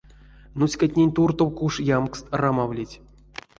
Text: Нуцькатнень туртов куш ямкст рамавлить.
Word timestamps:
Нуцькатнень 0.59 1.13
туртов 1.15 1.49
куш 1.57 1.73
ямкст 1.97 2.25
рамавлить. 2.41 2.95